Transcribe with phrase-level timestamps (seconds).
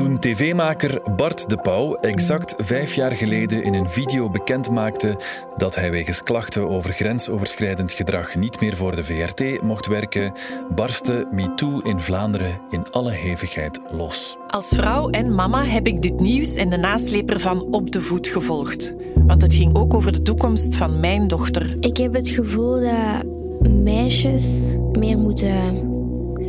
[0.00, 5.16] Toen tv-maker Bart de Pauw exact vijf jaar geleden in een video bekend maakte
[5.56, 10.32] dat hij wegens klachten over grensoverschrijdend gedrag niet meer voor de VRT mocht werken,
[10.74, 14.36] barstte MeToo in Vlaanderen in alle hevigheid los.
[14.46, 18.26] Als vrouw en mama heb ik dit nieuws en de nasleper van op de voet
[18.26, 18.94] gevolgd.
[19.14, 21.76] Want het ging ook over de toekomst van mijn dochter.
[21.80, 24.50] Ik heb het gevoel dat meisjes
[24.92, 25.88] meer moeten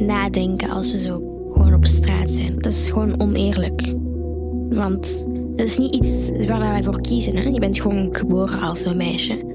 [0.05, 2.55] nadenken als ze zo gewoon op straat zijn.
[2.59, 3.93] Dat is gewoon oneerlijk.
[4.69, 7.35] Want dat is niet iets waar wij voor kiezen.
[7.35, 7.43] Hè?
[7.43, 9.45] Je bent gewoon geboren als een meisje.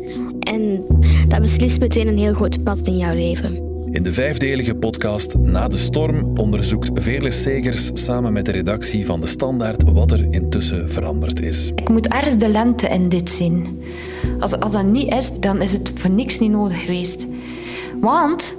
[0.40, 0.84] En
[1.28, 3.74] dat beslist meteen een heel groot pad in jouw leven.
[3.90, 9.20] In de vijfdelige podcast Na de Storm onderzoekt Veerles Segers samen met de redactie van
[9.20, 11.70] De Standaard wat er intussen veranderd is.
[11.74, 13.82] Ik moet ergens de lente in dit zien.
[14.38, 17.26] Als, als dat niet is, dan is het voor niks niet nodig geweest.
[18.00, 18.56] Want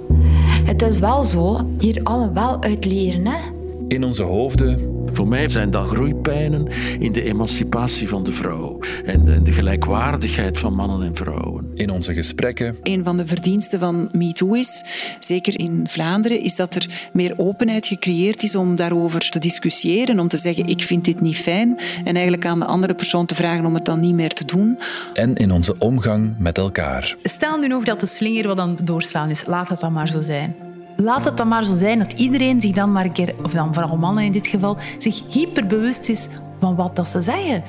[0.68, 3.26] het is wel zo, hier allen wel uit leren.
[3.26, 3.57] Hè?
[3.88, 9.24] In onze hoofden Voor mij zijn dat groeipijnen in de emancipatie van de vrouw en
[9.24, 11.70] de, de gelijkwaardigheid van mannen en vrouwen.
[11.74, 14.84] in onze gesprekken Een van de verdiensten van MeToo is,
[15.20, 20.28] zeker in Vlaanderen, is dat er meer openheid gecreëerd is om daarover te discussiëren, om
[20.28, 23.64] te zeggen ik vind dit niet fijn en eigenlijk aan de andere persoon te vragen
[23.64, 24.78] om het dan niet meer te doen.
[25.14, 27.16] en in onze omgang met elkaar.
[27.22, 29.46] Stel nu nog dat de slinger wat aan het doorslaan is.
[29.46, 30.67] Laat dat dan maar zo zijn.
[31.02, 33.74] Laat het dan maar zo zijn dat iedereen zich dan maar een keer, of dan
[33.74, 36.28] vooral mannen in dit geval, zich hyperbewust is
[36.60, 37.64] van wat dat ze zeggen.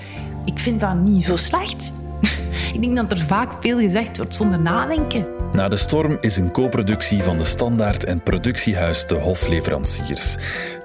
[0.46, 1.94] Ik vind dat niet zo slecht.
[2.74, 5.28] Ik denk dat er vaak veel gezegd wordt zonder nadenken.
[5.54, 10.36] Na de Storm is een co-productie van De Standaard en productiehuis De Hofleveranciers.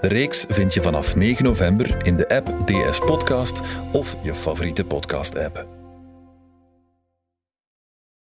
[0.00, 3.60] De reeks vind je vanaf 9 november in de app DS Podcast
[3.92, 5.73] of je favoriete podcast-app.